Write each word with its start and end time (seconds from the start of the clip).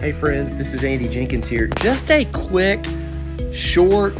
Hey, 0.00 0.12
friends, 0.12 0.56
this 0.56 0.72
is 0.72 0.82
Andy 0.82 1.06
Jenkins 1.10 1.46
here. 1.46 1.66
Just 1.66 2.10
a 2.10 2.24
quick, 2.32 2.82
short 3.52 4.14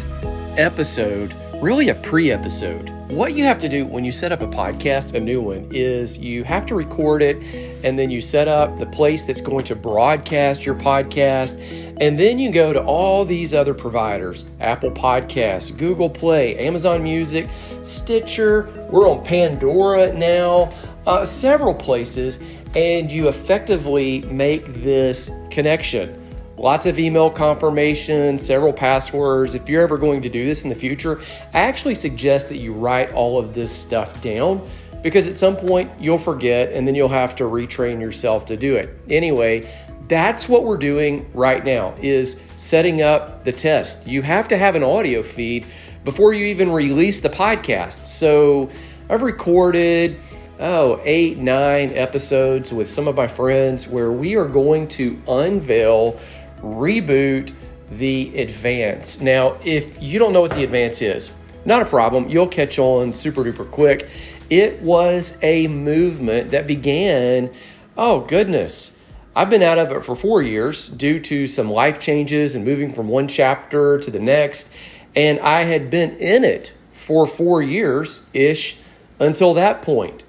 episode, 0.59 1.35
really 1.55 1.89
a 1.89 1.95
pre 1.95 2.31
episode. 2.31 2.91
What 3.11 3.33
you 3.33 3.45
have 3.45 3.59
to 3.61 3.69
do 3.69 3.87
when 3.87 4.05
you 4.05 4.13
set 4.13 4.31
up 4.31 4.43
a 4.43 4.47
podcast, 4.47 5.15
a 5.15 5.21
new 5.21 5.41
one, 5.41 5.71
is 5.73 6.19
you 6.19 6.45
have 6.45 6.67
to 6.67 6.75
record 6.75 7.23
it 7.23 7.39
and 7.83 7.99
then 7.99 8.11
you 8.11 8.21
set 8.21 8.47
up 8.47 8.79
the 8.79 8.87
place 8.87 9.25
that's 9.25 9.41
going 9.41 9.65
to 9.65 9.75
broadcast 9.75 10.67
your 10.67 10.75
podcast. 10.75 11.59
And 12.01 12.21
then 12.21 12.39
you 12.39 12.53
go 12.53 12.73
to 12.73 12.83
all 12.83 13.25
these 13.25 13.53
other 13.53 13.75
providers 13.75 14.45
Apple 14.61 14.91
Podcasts, 14.91 15.77
Google 15.77 16.11
Play, 16.11 16.59
Amazon 16.59 17.03
Music, 17.03 17.49
Stitcher. 17.83 18.87
We're 18.91 19.09
on 19.11 19.25
Pandora 19.25 20.13
now, 20.13 20.71
uh, 21.07 21.25
several 21.25 21.75
places 21.75 22.41
and 22.75 23.11
you 23.11 23.29
effectively 23.29 24.23
make 24.23 24.67
this 24.75 25.31
connection. 25.51 26.17
Lots 26.57 26.85
of 26.85 26.99
email 26.99 27.31
confirmation, 27.31 28.37
several 28.37 28.73
passwords. 28.73 29.55
If 29.55 29.69
you're 29.69 29.83
ever 29.83 29.97
going 29.97 30.21
to 30.23 30.29
do 30.29 30.45
this 30.45 30.63
in 30.63 30.69
the 30.69 30.75
future, 30.75 31.21
I 31.55 31.61
actually 31.61 31.95
suggest 31.95 32.49
that 32.51 32.59
you 32.59 32.75
write 32.75 33.13
all 33.13 33.39
of 33.39 33.55
this 33.55 33.75
stuff 33.75 34.21
down 34.23 34.69
because 35.03 35.27
at 35.27 35.37
some 35.37 35.57
point 35.57 35.91
you'll 35.99 36.19
forget 36.19 36.73
and 36.73 36.87
then 36.87 36.95
you'll 36.95 37.09
have 37.09 37.35
to 37.37 37.45
retrain 37.45 38.01
yourself 38.01 38.45
to 38.47 38.57
do 38.57 38.77
it. 38.77 38.95
Anyway, 39.09 39.67
that's 40.07 40.49
what 40.49 40.65
we're 40.65 40.77
doing 40.77 41.31
right 41.33 41.65
now 41.65 41.95
is 42.03 42.41
setting 42.57 43.01
up 43.01 43.45
the 43.45 43.53
test. 43.53 44.07
You 44.07 44.23
have 44.23 44.49
to 44.49 44.59
have 44.59 44.75
an 44.75 44.83
audio 44.83 45.23
feed 45.23 45.65
before 46.05 46.35
you 46.35 46.47
even 46.47 46.71
release 46.71 47.21
the 47.21 47.29
podcast. 47.29 48.07
So 48.07 48.71
I've 49.09 49.23
recorded 49.23 50.21
oh, 50.61 51.01
eight, 51.05 51.39
nine 51.39 51.91
episodes 51.95 52.73
with 52.73 52.89
some 52.89 53.09
of 53.09 53.17
my 53.17 53.27
friends 53.27 53.89
where 53.89 54.13
we 54.13 54.37
are 54.37 54.47
going 54.47 54.87
to 54.89 55.21
unveil, 55.27 56.21
reboot 56.59 57.53
the 57.93 58.37
advance. 58.39 59.21
Now, 59.21 59.57
if 59.65 60.01
you 60.01 60.19
don't 60.19 60.33
know 60.33 60.43
what 60.43 60.53
the 60.53 60.63
advance 60.63 61.03
is, 61.03 61.33
not 61.65 61.83
a 61.83 61.87
problem. 61.87 62.29
You'll 62.29 62.47
catch 62.47 62.79
on 62.79 63.13
super 63.13 63.43
duper 63.43 63.69
quick. 63.71 64.09
It 64.49 64.81
was 64.83 65.39
a 65.43 65.67
movement 65.69 66.51
that 66.51 66.67
began, 66.67 67.51
oh 67.97 68.21
goodness, 68.21 68.97
I've 69.35 69.51
been 69.51 69.63
out 69.63 69.79
of 69.79 69.93
it 69.93 70.05
for 70.05 70.17
four 70.17 70.43
years 70.43 70.89
due 70.89 71.21
to 71.21 71.47
some 71.47 71.71
life 71.71 72.01
changes 72.01 72.55
and 72.55 72.65
moving 72.65 72.93
from 72.93 73.09
one 73.09 73.29
chapter 73.29 73.99
to 73.99 74.11
the 74.11 74.19
next. 74.19 74.69
And 75.17 75.39
I 75.41 75.65
had 75.65 75.91
been 75.91 76.17
in 76.17 76.45
it 76.45 76.75
for 76.93 77.27
four 77.27 77.63
years 77.63 78.27
ish 78.35 78.77
until 79.19 79.55
that 79.55 79.83
point. 79.83 80.25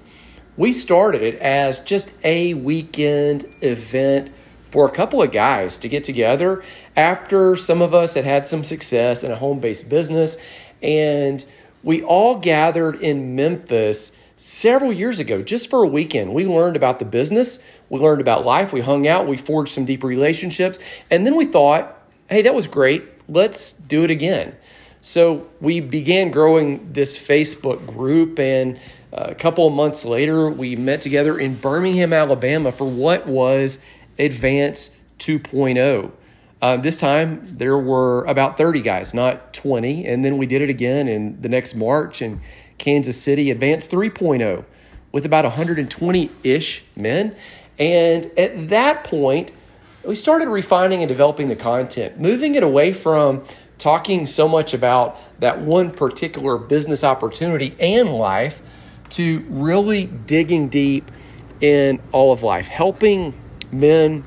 We 0.56 0.74
started 0.74 1.22
it 1.22 1.40
as 1.40 1.78
just 1.78 2.10
a 2.22 2.52
weekend 2.54 3.46
event 3.62 4.32
for 4.70 4.86
a 4.86 4.90
couple 4.90 5.22
of 5.22 5.32
guys 5.32 5.78
to 5.78 5.88
get 5.88 6.04
together 6.04 6.62
after 6.94 7.56
some 7.56 7.80
of 7.80 7.94
us 7.94 8.14
had 8.14 8.24
had 8.24 8.48
some 8.48 8.62
success 8.64 9.22
in 9.22 9.30
a 9.30 9.36
home 9.36 9.60
based 9.60 9.88
business. 9.88 10.36
And 10.82 11.44
we 11.82 12.02
all 12.02 12.38
gathered 12.38 13.00
in 13.00 13.34
Memphis 13.34 14.12
several 14.36 14.92
years 14.92 15.20
ago 15.20 15.42
just 15.42 15.70
for 15.70 15.84
a 15.84 15.88
weekend. 15.88 16.34
We 16.34 16.46
learned 16.46 16.76
about 16.76 16.98
the 16.98 17.04
business, 17.06 17.58
we 17.88 18.00
learned 18.00 18.20
about 18.20 18.44
life, 18.44 18.72
we 18.72 18.80
hung 18.80 19.06
out, 19.06 19.26
we 19.26 19.36
forged 19.36 19.72
some 19.72 19.86
deep 19.86 20.04
relationships. 20.04 20.78
And 21.10 21.26
then 21.26 21.36
we 21.36 21.46
thought, 21.46 21.98
hey, 22.28 22.42
that 22.42 22.54
was 22.54 22.66
great. 22.66 23.04
Let's 23.28 23.72
do 23.72 24.04
it 24.04 24.10
again. 24.10 24.54
So 25.00 25.48
we 25.60 25.80
began 25.80 26.30
growing 26.30 26.92
this 26.92 27.18
Facebook 27.18 27.86
group 27.86 28.38
and 28.38 28.78
a 29.12 29.34
couple 29.34 29.66
of 29.66 29.74
months 29.74 30.04
later, 30.04 30.48
we 30.48 30.74
met 30.74 31.02
together 31.02 31.38
in 31.38 31.56
Birmingham, 31.56 32.12
Alabama 32.12 32.72
for 32.72 32.86
what 32.86 33.26
was 33.26 33.78
Advance 34.18 34.96
2.0. 35.18 36.10
Um, 36.62 36.82
this 36.82 36.96
time, 36.96 37.42
there 37.44 37.76
were 37.76 38.24
about 38.24 38.56
30 38.56 38.80
guys, 38.80 39.12
not 39.12 39.52
20. 39.52 40.06
And 40.06 40.24
then 40.24 40.38
we 40.38 40.46
did 40.46 40.62
it 40.62 40.70
again 40.70 41.08
in 41.08 41.40
the 41.42 41.48
next 41.48 41.74
March 41.74 42.22
in 42.22 42.40
Kansas 42.78 43.20
City, 43.20 43.50
Advance 43.50 43.86
3.0, 43.86 44.64
with 45.10 45.26
about 45.26 45.44
120 45.44 46.30
ish 46.42 46.84
men. 46.96 47.36
And 47.78 48.30
at 48.38 48.70
that 48.70 49.04
point, 49.04 49.50
we 50.04 50.14
started 50.14 50.48
refining 50.48 51.02
and 51.02 51.08
developing 51.08 51.48
the 51.48 51.56
content, 51.56 52.18
moving 52.18 52.54
it 52.54 52.62
away 52.62 52.92
from 52.92 53.44
talking 53.78 54.26
so 54.26 54.48
much 54.48 54.72
about 54.72 55.18
that 55.40 55.60
one 55.60 55.90
particular 55.90 56.56
business 56.56 57.04
opportunity 57.04 57.76
and 57.80 58.08
life 58.14 58.60
to 59.12 59.44
really 59.48 60.04
digging 60.04 60.68
deep 60.68 61.10
in 61.60 62.00
all 62.12 62.32
of 62.32 62.42
life, 62.42 62.66
helping 62.66 63.34
men 63.70 64.24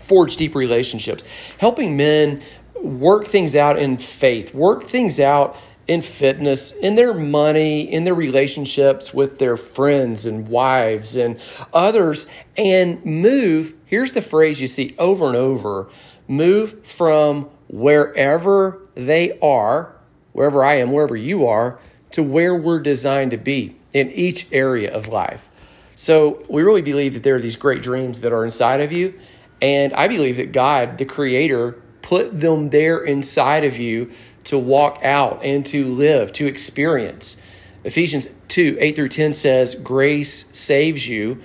forge 0.00 0.36
deep 0.36 0.54
relationships, 0.54 1.24
helping 1.58 1.96
men 1.96 2.42
work 2.74 3.26
things 3.26 3.54
out 3.54 3.78
in 3.78 3.96
faith, 3.96 4.54
work 4.54 4.88
things 4.88 5.20
out 5.20 5.56
in 5.86 6.00
fitness, 6.02 6.72
in 6.72 6.94
their 6.94 7.12
money, 7.12 7.80
in 7.92 8.04
their 8.04 8.14
relationships 8.14 9.12
with 9.12 9.38
their 9.38 9.56
friends 9.56 10.24
and 10.24 10.48
wives 10.48 11.16
and 11.16 11.38
others, 11.72 12.26
and 12.56 13.04
move. 13.04 13.74
Here's 13.84 14.12
the 14.12 14.22
phrase 14.22 14.60
you 14.60 14.68
see 14.68 14.94
over 14.98 15.26
and 15.26 15.36
over 15.36 15.88
move 16.26 16.84
from 16.86 17.44
wherever 17.68 18.78
they 18.94 19.38
are, 19.40 19.94
wherever 20.32 20.64
I 20.64 20.76
am, 20.76 20.92
wherever 20.92 21.16
you 21.16 21.46
are, 21.46 21.78
to 22.12 22.22
where 22.22 22.54
we're 22.54 22.80
designed 22.80 23.32
to 23.32 23.36
be 23.36 23.76
in 23.94 24.10
each 24.10 24.46
area 24.52 24.92
of 24.92 25.08
life. 25.08 25.48
So 25.96 26.44
we 26.48 26.62
really 26.62 26.82
believe 26.82 27.14
that 27.14 27.22
there 27.22 27.36
are 27.36 27.40
these 27.40 27.56
great 27.56 27.82
dreams 27.82 28.20
that 28.20 28.32
are 28.32 28.44
inside 28.44 28.80
of 28.80 28.92
you. 28.92 29.18
And 29.62 29.94
I 29.94 30.08
believe 30.08 30.36
that 30.36 30.52
God, 30.52 30.98
the 30.98 31.06
Creator, 31.06 31.80
put 32.02 32.38
them 32.38 32.68
there 32.70 33.02
inside 33.02 33.64
of 33.64 33.78
you 33.78 34.12
to 34.44 34.58
walk 34.58 34.98
out 35.02 35.42
and 35.42 35.64
to 35.66 35.86
live, 35.86 36.32
to 36.34 36.46
experience. 36.46 37.40
Ephesians 37.84 38.28
2 38.48 38.76
8 38.80 38.96
through 38.96 39.08
10 39.08 39.32
says, 39.32 39.74
Grace 39.74 40.46
saves 40.52 41.08
you. 41.08 41.40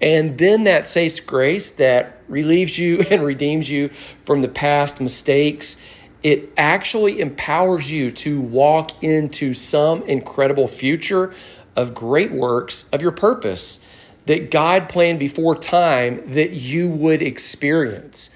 And 0.00 0.38
then 0.38 0.64
that 0.64 0.86
saves 0.86 1.20
grace 1.20 1.70
that 1.72 2.22
relieves 2.26 2.78
you 2.78 3.00
and 3.10 3.22
redeems 3.22 3.68
you 3.68 3.90
from 4.24 4.40
the 4.40 4.48
past 4.48 5.00
mistakes. 5.00 5.76
It 6.22 6.52
actually 6.56 7.20
empowers 7.20 7.90
you 7.90 8.10
to 8.12 8.40
walk 8.40 9.02
into 9.02 9.54
some 9.54 10.02
incredible 10.02 10.68
future 10.68 11.34
of 11.80 11.94
great 11.94 12.30
works 12.30 12.84
of 12.92 13.00
your 13.02 13.12
purpose 13.12 13.80
that 14.26 14.50
God 14.50 14.88
planned 14.88 15.18
before 15.18 15.56
time 15.56 16.22
that 16.34 16.50
you 16.50 16.88
would 16.88 17.22
experience. 17.22 18.30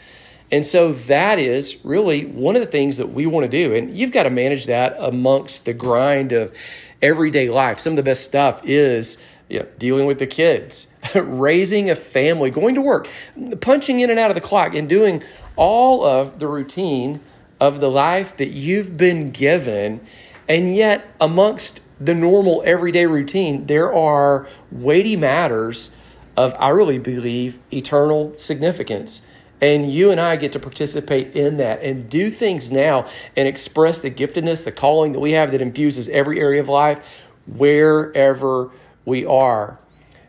And 0.50 0.64
so 0.64 0.92
that 0.92 1.38
is 1.38 1.84
really 1.84 2.24
one 2.24 2.56
of 2.56 2.60
the 2.60 2.66
things 2.66 2.96
that 2.96 3.12
we 3.12 3.26
want 3.26 3.44
to 3.44 3.50
do. 3.50 3.74
And 3.74 3.96
you've 3.96 4.12
got 4.12 4.24
to 4.24 4.30
manage 4.30 4.66
that 4.66 4.96
amongst 4.98 5.64
the 5.64 5.72
grind 5.72 6.32
of 6.32 6.52
everyday 7.02 7.48
life. 7.50 7.80
Some 7.80 7.92
of 7.92 7.96
the 7.96 8.02
best 8.02 8.24
stuff 8.24 8.60
is 8.64 9.18
you 9.48 9.60
know, 9.60 9.66
dealing 9.78 10.06
with 10.06 10.18
the 10.18 10.26
kids, 10.26 10.88
raising 11.14 11.90
a 11.90 11.96
family, 11.96 12.50
going 12.50 12.74
to 12.74 12.80
work, 12.80 13.08
punching 13.60 14.00
in 14.00 14.10
and 14.10 14.18
out 14.18 14.30
of 14.30 14.34
the 14.34 14.40
clock, 14.40 14.74
and 14.74 14.88
doing 14.88 15.22
all 15.56 16.04
of 16.04 16.38
the 16.38 16.46
routine 16.46 17.20
of 17.60 17.80
the 17.80 17.90
life 17.90 18.36
that 18.36 18.50
you've 18.50 18.96
been 18.96 19.30
given. 19.30 20.00
And 20.48 20.74
yet, 20.74 21.06
amongst 21.20 21.80
the 22.00 22.14
normal 22.14 22.62
everyday 22.66 23.06
routine, 23.06 23.66
there 23.66 23.92
are 23.92 24.48
weighty 24.70 25.16
matters 25.16 25.90
of, 26.36 26.54
I 26.58 26.70
really 26.70 26.98
believe, 26.98 27.58
eternal 27.72 28.34
significance. 28.38 29.22
And 29.60 29.90
you 29.90 30.10
and 30.10 30.20
I 30.20 30.36
get 30.36 30.52
to 30.52 30.58
participate 30.58 31.34
in 31.34 31.56
that 31.58 31.82
and 31.82 32.10
do 32.10 32.30
things 32.30 32.70
now 32.70 33.08
and 33.36 33.48
express 33.48 33.98
the 33.98 34.10
giftedness, 34.10 34.64
the 34.64 34.72
calling 34.72 35.12
that 35.12 35.20
we 35.20 35.32
have 35.32 35.52
that 35.52 35.62
infuses 35.62 36.08
every 36.08 36.40
area 36.40 36.60
of 36.60 36.68
life 36.68 36.98
wherever 37.46 38.70
we 39.04 39.24
are. 39.24 39.78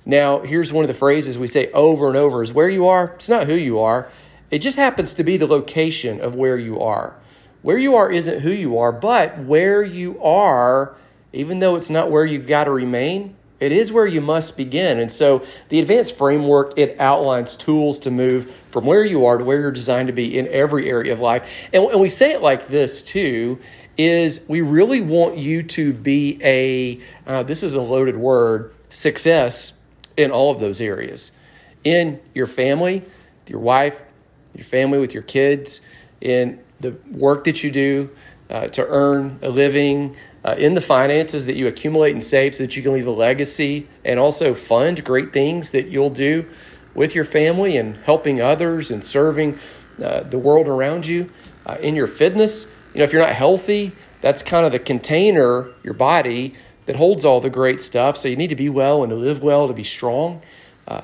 Now, 0.06 0.42
here's 0.42 0.72
one 0.72 0.84
of 0.84 0.88
the 0.88 0.94
phrases 0.94 1.38
we 1.38 1.47
say 1.47 1.72
over 1.72 2.08
and 2.08 2.16
over 2.16 2.44
is 2.44 2.53
where 2.53 2.70
you 2.70 2.88
are, 2.88 3.14
it's 3.16 3.30
not 3.30 3.47
who 3.47 3.56
you 3.56 3.80
are. 3.80 4.09
It 4.52 4.59
just 4.59 4.78
happens 4.78 5.14
to 5.14 5.23
be 5.23 5.38
the 5.38 5.47
location 5.47 6.22
of 6.22 6.35
where 6.35 6.58
you 6.58 6.79
are. 6.79 7.16
Where 7.64 7.79
you 7.79 7.96
are 7.96 8.11
isn't 8.11 8.41
who 8.41 8.52
you 8.52 8.78
are, 8.78 8.91
but 8.91 9.40
where 9.40 9.84
you 9.84 10.22
are 10.22 10.96
even 11.35 11.59
though 11.59 11.76
it's 11.76 11.90
not 11.90 12.11
where 12.11 12.26
you've 12.26 12.47
got 12.47 12.66
to 12.66 12.72
remain, 12.72 13.35
it 13.59 13.72
is 13.72 13.91
where 13.91 14.05
you 14.05 14.22
must 14.22 14.58
begin. 14.58 14.99
And 14.99 15.11
so 15.11 15.46
the 15.70 15.79
advanced 15.79 16.17
framework, 16.17 16.73
it 16.78 16.99
outlines 16.99 17.55
tools 17.55 17.97
to 17.99 18.11
move 18.11 18.52
from 18.72 18.85
where 18.85 19.05
you 19.05 19.26
are 19.26 19.37
to 19.37 19.43
where 19.43 19.59
you're 19.59 19.72
designed 19.72 20.08
to 20.08 20.14
be 20.14 20.37
in 20.37 20.47
every 20.49 20.90
area 20.90 21.14
of 21.14 21.20
life. 21.20 21.47
And, 21.72 21.85
and 21.85 22.02
we 22.02 22.09
say 22.09 22.34
it 22.34 22.41
like 22.41 22.67
this 22.67 23.02
too, 23.02 23.59
is 23.97 24.41
we 24.49 24.61
really 24.61 24.99
want 24.99 25.37
you 25.37 25.64
to 25.64 25.93
be 25.93 26.37
a, 26.43 26.99
uh, 27.26 27.43
this 27.43 27.64
is 27.64 27.73
a 27.73 27.82
loaded 27.82 28.17
word, 28.17 28.73
success 28.90 29.72
in 30.17 30.32
all 30.32 30.52
of 30.52 30.59
those 30.59 30.82
areas. 30.82 31.32
In 31.84 32.20
your 32.34 32.47
family, 32.47 33.03
your 33.47 33.59
wife, 33.59 34.02
your 34.53 34.66
family 34.66 34.99
with 34.99 35.14
your 35.14 35.23
kids, 35.23 35.79
in 36.20 36.59
the 36.79 36.96
work 37.09 37.46
that 37.46 37.64
you 37.64 37.72
do 37.72 38.09
uh, 38.49 38.67
to 38.67 38.85
earn 38.87 39.40
a 39.41 39.49
living, 39.49 40.16
uh, 40.46 40.53
in 40.58 40.76
the 40.76 40.82
finances 40.82 41.47
that 41.47 41.56
you 41.56 41.66
accumulate 41.68 42.14
and 42.14 42.24
save 42.24 42.56
so 42.56 42.64
that 42.64 42.76
you 42.76 42.84
can 42.84 42.94
leave 42.94 43.08
a 43.08 43.12
legacy 43.12 43.90
and 44.06 44.20
also 44.20 44.53
fund 44.53 45.03
great 45.03 45.34
things 45.34 45.72
that 45.72 45.88
you'll 45.88 46.12
do 46.12 46.47
with 46.94 47.16
your 47.16 47.26
family 47.26 47.76
and 47.76 47.97
helping 48.06 48.40
others 48.40 48.92
and 48.92 49.03
serving 49.03 49.59
uh, 50.02 50.22
the 50.22 50.38
world 50.38 50.68
around 50.68 51.08
you, 51.08 51.32
uh, 51.66 51.78
in 51.82 51.96
your 51.96 52.08
fitness. 52.08 52.68
You 52.94 53.00
know, 53.00 53.06
if 53.06 53.12
you're 53.12 53.22
not 53.22 53.34
healthy, 53.34 53.94
that's 54.22 54.44
kind 54.44 54.66
of 54.66 54.72
the 54.72 54.80
container, 54.80 55.70
your 55.84 55.96
body, 55.96 56.56
that 56.86 56.96
holds 56.96 57.26
all 57.26 57.42
the 57.42 57.50
great 57.50 57.82
stuff. 57.82 58.16
So 58.16 58.28
you 58.28 58.36
need 58.36 58.50
to 58.50 58.56
be 58.56 58.70
well 58.70 59.03
and 59.03 59.09
to 59.09 59.16
live 59.16 59.42
well, 59.42 59.68
to 59.68 59.74
be 59.74 59.84
strong. 59.84 60.44
Uh, 60.88 61.02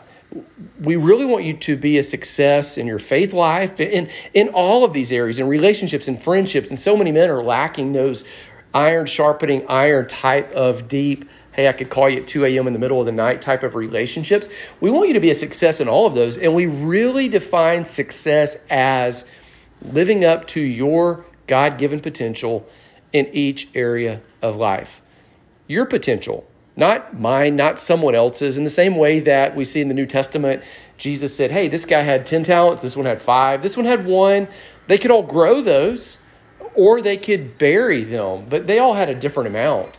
we 0.80 0.96
really 0.96 1.26
want 1.26 1.44
you 1.44 1.58
to 1.58 1.76
be 1.76 1.98
a 1.98 2.04
success 2.04 2.78
in 2.78 2.88
your 2.88 3.00
faith 3.00 3.34
life, 3.34 3.80
in, 3.80 4.10
in 4.34 4.50
all 4.50 4.86
of 4.86 4.94
these 4.94 5.12
areas, 5.12 5.40
in 5.40 5.48
relationships 5.48 6.08
and 6.08 6.22
friendships. 6.22 6.70
And 6.70 6.80
so 6.80 6.96
many 6.96 7.12
men 7.12 7.30
are 7.30 7.44
lacking 7.44 7.94
those 7.94 8.24
iron 8.74 9.06
sharpening 9.06 9.66
iron 9.68 10.08
type 10.08 10.52
of 10.54 10.88
deep, 10.88 11.30
hey, 11.54 11.68
I 11.68 11.74
could 11.74 11.90
call 11.90 12.10
you 12.10 12.22
at 12.22 12.28
2 12.28 12.46
a.m. 12.46 12.68
in 12.68 12.74
the 12.74 12.80
middle 12.80 13.00
of 13.00 13.06
the 13.06 13.12
night 13.12 13.42
type 13.42 13.64
of 13.64 13.76
relationships. 13.76 14.50
We 14.80 14.90
want 14.90 15.08
you 15.08 15.14
to 15.14 15.20
be 15.20 15.30
a 15.30 15.36
success 15.36 15.80
in 15.80 15.88
all 15.88 16.08
of 16.08 16.16
those. 16.16 16.38
And 16.38 16.56
we 16.56 16.66
really 16.66 17.28
define 17.28 17.86
success 17.86 18.58
as 18.70 19.26
living 19.82 20.24
up 20.24 20.48
to 20.48 20.62
your 20.62 21.26
God 21.48 21.78
given 21.78 22.00
potential 22.00 22.68
in 23.12 23.28
each 23.34 23.68
area 23.76 24.22
of 24.42 24.56
life. 24.56 25.02
Your 25.68 25.86
potential, 25.86 26.48
not 26.76 27.20
mine, 27.20 27.56
not 27.56 27.80
someone 27.80 28.16
else's. 28.16 28.58
In 28.58 28.64
the 28.64 28.70
same 28.70 28.96
way 28.96 29.20
that 29.20 29.56
we 29.56 29.66
see 29.66 29.82
in 29.82 29.90
the 29.90 29.94
New 29.94 30.06
Testament, 30.06 30.64
Jesus 30.98 31.36
said, 31.36 31.52
Hey, 31.52 31.68
this 31.68 31.84
guy 31.84 32.04
had 32.04 32.26
10 32.26 32.44
talents, 32.44 32.82
this 32.82 32.96
one 32.96 33.06
had 33.06 33.22
five, 33.22 33.62
this 33.62 33.76
one 33.76 33.86
had 33.86 34.06
one. 34.06 34.48
They 34.88 34.98
could 34.98 35.12
all 35.12 35.24
grow 35.24 35.62
those 35.62 36.18
or 36.76 37.02
they 37.02 37.18
could 37.18 37.58
bury 37.58 38.04
them, 38.04 38.46
but 38.50 38.68
they 38.68 38.80
all 38.80 38.94
had 38.94 39.10
a 39.10 39.16
different 39.16 39.48
amount. 39.48 39.98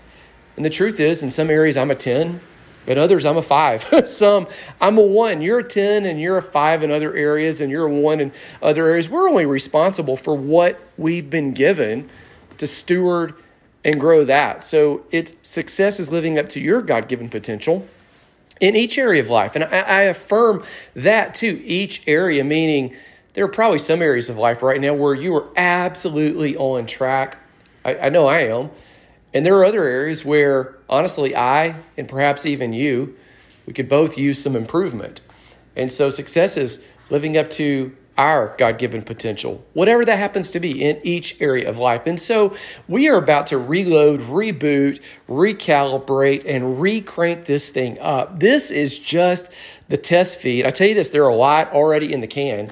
And 0.57 0.65
the 0.65 0.71
truth 0.71 1.01
is, 1.01 1.23
in 1.23 1.31
some 1.31 1.51
areas, 1.51 1.77
I'm 1.77 1.91
a 1.91 1.95
10, 1.95 2.41
in 2.87 2.99
others, 2.99 3.25
I'm 3.25 3.37
a 3.37 3.43
5. 3.43 4.05
some, 4.07 4.49
I'm 4.81 4.99
a 4.99 5.03
1. 5.03 5.41
You're 5.41 5.61
a 5.61 5.65
10 5.65 6.05
and 6.05 6.21
you're 6.21 6.39
a 6.39 6.43
5 6.43 6.83
in 6.83 6.91
other 6.91 7.15
areas, 7.15 7.61
and 7.61 7.71
you're 7.71 7.87
a 7.87 7.93
1 7.93 8.21
in 8.21 8.33
other 8.61 8.89
areas. 8.89 9.09
We're 9.09 9.29
only 9.29 9.47
responsible 9.47 10.17
for 10.17 10.35
what 10.35 10.81
we've 10.99 11.31
been 11.31 11.53
given 11.53 12.11
to 12.59 12.67
steward 12.67 13.35
and 13.85 14.01
grow 14.01 14.25
that. 14.25 14.65
So 14.65 15.05
it's 15.11 15.35
success 15.43 16.01
is 16.01 16.11
living 16.11 16.39
up 16.39 16.49
to 16.51 16.61
your 16.61 16.83
God 16.83 17.09
given 17.09 17.29
potential 17.29 17.87
in 18.61 18.77
each 18.77 18.99
area 18.99 19.23
of 19.23 19.29
life. 19.29 19.53
And 19.55 19.65
I, 19.65 19.81
I, 19.81 20.03
affirm 20.03 20.65
that 20.95 21.35
too, 21.35 21.61
each 21.65 22.03
area, 22.07 22.45
meaning 22.45 22.97
there 23.35 23.45
are 23.45 23.49
probably 23.49 23.79
some 23.79 24.03
areas 24.03 24.29
of 24.29 24.37
life 24.37 24.63
right 24.63 24.81
now 24.81 24.95
where 24.95 25.15
you 25.15 25.35
are 25.37 25.49
absolutely 25.57 26.57
on 26.57 26.87
track. 26.87 27.39
I, 27.85 27.97
I 27.97 28.09
know 28.09 28.27
I 28.27 28.41
am. 28.41 28.71
And 29.35 29.47
there 29.47 29.57
are 29.57 29.65
other 29.65 29.85
areas 29.85 30.25
where, 30.25 30.77
honestly, 30.89 31.35
I 31.35 31.77
and 31.97 32.09
perhaps 32.09 32.45
even 32.45 32.73
you, 32.73 33.17
we 33.67 33.73
could 33.73 33.89
both 33.89 34.19
use 34.19 34.43
some 34.43 34.55
improvement. 34.55 35.21
And 35.75 35.91
so 35.91 36.11
success 36.11 36.57
is 36.57 36.85
living 37.09 37.37
up 37.37 37.49
to 37.53 37.97
our 38.19 38.55
God 38.59 38.77
given 38.77 39.01
potential, 39.01 39.65
whatever 39.73 40.05
that 40.05 40.19
happens 40.19 40.51
to 40.51 40.61
be 40.61 40.85
in 40.85 41.01
each 41.03 41.41
area 41.41 41.67
of 41.69 41.79
life. 41.79 42.03
And 42.05 42.21
so 42.21 42.55
we 42.87 43.09
are 43.09 43.17
about 43.17 43.47
to 43.49 43.59
reload, 43.59 44.21
reboot, 44.21 45.01
recalibrate, 45.29 46.45
and 46.47 46.77
recrank 46.77 47.47
this 47.47 47.71
thing 47.71 47.99
up. 48.01 48.39
This 48.39 48.71
is 48.71 48.99
just 48.99 49.49
the 49.89 49.97
test 49.97 50.39
feed. 50.41 50.67
I 50.67 50.71
tell 50.71 50.89
you 50.89 50.95
this, 50.95 51.09
there 51.09 51.25
are 51.25 51.31
a 51.31 51.35
lot 51.35 51.73
already 51.73 52.13
in 52.13 52.21
the 52.21 52.27
can. 52.27 52.71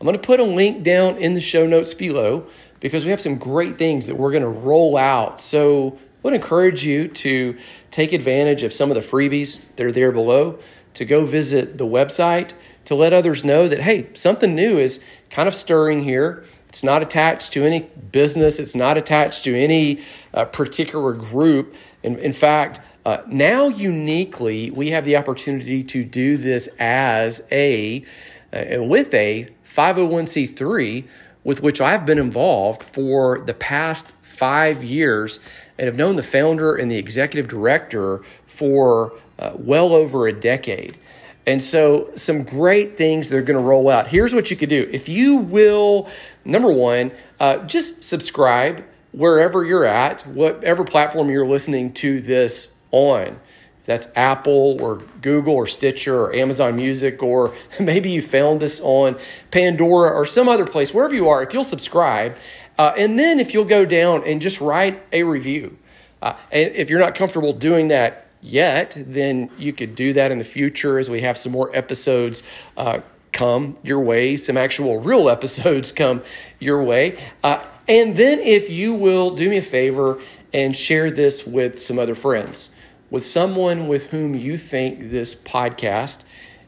I'm 0.00 0.06
going 0.06 0.18
to 0.18 0.26
put 0.26 0.40
a 0.40 0.44
link 0.44 0.82
down 0.82 1.16
in 1.18 1.34
the 1.34 1.40
show 1.40 1.66
notes 1.66 1.94
below 1.94 2.46
because 2.80 3.04
we 3.04 3.10
have 3.10 3.20
some 3.20 3.36
great 3.36 3.78
things 3.78 4.06
that 4.06 4.16
we're 4.16 4.32
going 4.32 4.42
to 4.42 4.48
roll 4.48 4.96
out. 4.96 5.40
So 5.40 5.98
I 5.98 6.18
would 6.24 6.34
encourage 6.34 6.84
you 6.84 7.08
to 7.08 7.56
take 7.90 8.12
advantage 8.12 8.62
of 8.62 8.72
some 8.72 8.90
of 8.90 8.94
the 8.94 9.00
freebies 9.00 9.60
that 9.76 9.86
are 9.86 9.92
there 9.92 10.12
below, 10.12 10.58
to 10.94 11.04
go 11.04 11.24
visit 11.24 11.78
the 11.78 11.86
website, 11.86 12.52
to 12.84 12.94
let 12.94 13.12
others 13.12 13.44
know 13.44 13.68
that, 13.68 13.80
hey, 13.80 14.08
something 14.14 14.54
new 14.54 14.78
is 14.78 15.00
kind 15.30 15.48
of 15.48 15.54
stirring 15.54 16.04
here. 16.04 16.44
It's 16.68 16.82
not 16.82 17.02
attached 17.02 17.52
to 17.52 17.64
any 17.64 17.80
business, 18.10 18.58
it's 18.58 18.74
not 18.74 18.96
attached 18.96 19.44
to 19.44 19.56
any 19.56 20.02
uh, 20.34 20.44
particular 20.46 21.12
group. 21.12 21.74
In, 22.02 22.18
in 22.18 22.32
fact, 22.32 22.80
uh, 23.06 23.18
now 23.26 23.68
uniquely, 23.68 24.70
we 24.70 24.90
have 24.90 25.04
the 25.04 25.16
opportunity 25.16 25.84
to 25.84 26.04
do 26.04 26.36
this 26.36 26.68
as 26.78 27.42
a 27.52 28.04
uh, 28.52 28.56
and 28.56 28.88
with 28.88 29.12
a 29.14 29.48
501c3 29.76 31.04
with 31.42 31.60
which 31.60 31.80
I've 31.80 32.06
been 32.06 32.18
involved 32.18 32.82
for 32.92 33.40
the 33.40 33.54
past 33.54 34.06
five 34.22 34.82
years 34.82 35.40
and 35.78 35.86
have 35.86 35.96
known 35.96 36.16
the 36.16 36.22
founder 36.22 36.74
and 36.76 36.90
the 36.90 36.96
executive 36.96 37.48
director 37.48 38.22
for 38.46 39.12
uh, 39.38 39.52
well 39.54 39.92
over 39.92 40.26
a 40.26 40.32
decade. 40.32 40.98
And 41.46 41.62
so, 41.62 42.10
some 42.16 42.42
great 42.42 42.96
things 42.96 43.28
that 43.28 43.36
are 43.36 43.42
going 43.42 43.58
to 43.58 43.64
roll 43.64 43.90
out. 43.90 44.08
Here's 44.08 44.34
what 44.34 44.50
you 44.50 44.56
could 44.56 44.70
do. 44.70 44.88
If 44.90 45.10
you 45.10 45.36
will, 45.36 46.08
number 46.44 46.72
one, 46.72 47.12
uh, 47.38 47.58
just 47.66 48.02
subscribe 48.02 48.82
wherever 49.12 49.62
you're 49.62 49.84
at, 49.84 50.26
whatever 50.26 50.84
platform 50.84 51.30
you're 51.30 51.46
listening 51.46 51.92
to 51.94 52.22
this 52.22 52.74
on 52.92 53.38
that's 53.84 54.08
Apple 54.16 54.80
or 54.80 55.02
Google 55.20 55.54
or 55.54 55.66
Stitcher 55.66 56.18
or 56.22 56.34
Amazon 56.34 56.76
Music, 56.76 57.22
or 57.22 57.54
maybe 57.80 58.10
you 58.10 58.22
found 58.22 58.60
this 58.60 58.80
on 58.80 59.16
Pandora 59.50 60.10
or 60.10 60.24
some 60.24 60.48
other 60.48 60.66
place, 60.66 60.94
wherever 60.94 61.14
you 61.14 61.28
are, 61.28 61.42
if 61.42 61.52
you'll 61.52 61.64
subscribe, 61.64 62.36
uh, 62.78 62.92
and 62.96 63.18
then 63.18 63.38
if 63.38 63.52
you'll 63.52 63.64
go 63.64 63.84
down 63.84 64.24
and 64.24 64.40
just 64.40 64.60
write 64.60 65.02
a 65.12 65.22
review. 65.22 65.76
Uh, 66.22 66.34
and 66.50 66.74
if 66.74 66.88
you're 66.88 67.00
not 67.00 67.14
comfortable 67.14 67.52
doing 67.52 67.88
that 67.88 68.26
yet, 68.40 68.96
then 68.96 69.50
you 69.58 69.72
could 69.72 69.94
do 69.94 70.12
that 70.14 70.30
in 70.30 70.38
the 70.38 70.44
future 70.44 70.98
as 70.98 71.10
we 71.10 71.20
have 71.20 71.36
some 71.36 71.52
more 71.52 71.74
episodes 71.76 72.42
uh, 72.76 73.00
come 73.32 73.76
your 73.82 74.00
way, 74.00 74.36
some 74.36 74.56
actual 74.56 75.00
real 75.00 75.28
episodes 75.36 75.92
come 75.92 76.22
your 76.58 76.82
way. 76.82 77.18
Uh, 77.42 77.62
and 77.86 78.16
then 78.16 78.40
if 78.40 78.70
you 78.70 78.94
will 78.94 79.30
do 79.30 79.50
me 79.50 79.58
a 79.58 79.62
favor 79.62 80.18
and 80.54 80.74
share 80.74 81.10
this 81.10 81.46
with 81.46 81.82
some 81.82 81.98
other 81.98 82.14
friends 82.14 82.70
with 83.10 83.24
someone 83.24 83.88
with 83.88 84.06
whom 84.06 84.34
you 84.34 84.58
think 84.58 85.10
this 85.10 85.34
podcast 85.34 86.20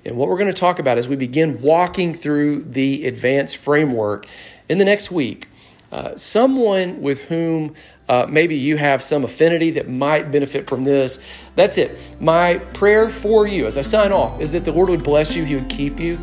and 0.04 0.16
what 0.16 0.28
we're 0.28 0.38
going 0.38 0.52
to 0.52 0.60
talk 0.60 0.78
about 0.78 0.98
as 0.98 1.08
we 1.08 1.16
begin 1.16 1.60
walking 1.60 2.14
through 2.14 2.62
the 2.62 3.06
advanced 3.06 3.56
framework 3.56 4.26
in 4.68 4.78
the 4.78 4.84
next 4.84 5.10
week. 5.10 5.48
Uh, 5.90 6.16
someone 6.16 7.00
with 7.00 7.20
whom 7.22 7.74
uh, 8.08 8.26
maybe 8.28 8.56
you 8.56 8.76
have 8.76 9.02
some 9.02 9.24
affinity 9.24 9.70
that 9.72 9.88
might 9.88 10.30
benefit 10.30 10.68
from 10.68 10.84
this. 10.84 11.18
That's 11.56 11.78
it. 11.78 11.98
My 12.20 12.56
prayer 12.58 13.08
for 13.08 13.46
you 13.46 13.66
as 13.66 13.76
I 13.76 13.82
sign 13.82 14.12
off 14.12 14.40
is 14.40 14.52
that 14.52 14.64
the 14.64 14.72
Lord 14.72 14.90
would 14.90 15.02
bless 15.02 15.34
you, 15.34 15.44
He 15.44 15.54
would 15.54 15.68
keep 15.68 15.98
you, 15.98 16.18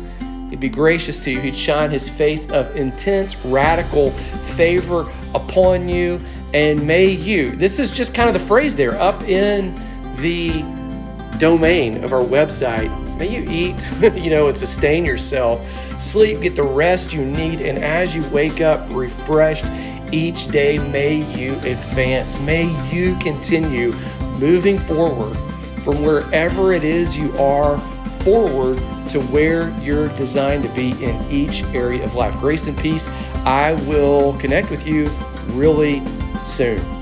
He'd 0.48 0.60
be 0.60 0.68
gracious 0.68 1.18
to 1.20 1.30
you, 1.30 1.40
He'd 1.40 1.56
shine 1.56 1.90
His 1.90 2.08
face 2.08 2.48
of 2.50 2.74
intense, 2.76 3.36
radical 3.44 4.10
favor 4.54 5.10
upon 5.34 5.88
you, 5.88 6.24
and 6.54 6.86
may 6.86 7.08
you, 7.08 7.56
this 7.56 7.78
is 7.78 7.90
just 7.90 8.14
kind 8.14 8.28
of 8.28 8.34
the 8.34 8.46
phrase 8.46 8.76
there, 8.76 8.94
up 9.00 9.20
in 9.22 9.78
the 10.16 10.62
domain 11.38 12.02
of 12.04 12.12
our 12.12 12.22
website. 12.22 12.90
May 13.18 13.28
you 13.28 13.48
eat, 13.48 13.76
you 14.22 14.30
know, 14.30 14.48
and 14.48 14.56
sustain 14.56 15.04
yourself. 15.04 15.64
Sleep, 16.00 16.40
get 16.40 16.56
the 16.56 16.62
rest 16.62 17.12
you 17.12 17.24
need, 17.24 17.60
and 17.60 17.78
as 17.78 18.14
you 18.14 18.24
wake 18.28 18.60
up 18.60 18.86
refreshed 18.90 19.66
each 20.12 20.48
day, 20.48 20.78
may 20.78 21.22
you 21.36 21.54
advance. 21.60 22.38
May 22.40 22.64
you 22.92 23.16
continue 23.18 23.92
moving 24.38 24.78
forward 24.78 25.36
from 25.82 26.02
wherever 26.02 26.72
it 26.72 26.84
is 26.84 27.16
you 27.16 27.36
are 27.38 27.78
forward 28.20 28.78
to 29.08 29.20
where 29.20 29.68
you're 29.80 30.08
designed 30.16 30.62
to 30.64 30.68
be 30.70 30.90
in 31.04 31.30
each 31.30 31.62
area 31.74 32.02
of 32.04 32.14
life. 32.14 32.34
Grace 32.40 32.66
and 32.66 32.76
peace. 32.78 33.06
I 33.44 33.74
will 33.86 34.36
connect 34.38 34.70
with 34.70 34.86
you 34.86 35.08
really 35.48 36.02
soon. 36.42 36.93